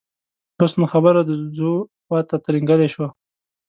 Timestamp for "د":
1.25-1.31